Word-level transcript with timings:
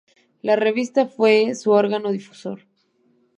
La 0.41 0.55
revista 0.55 1.05
fue 1.05 1.53
su 1.53 1.69
órgano 1.69 2.11
difusor. 2.11 2.63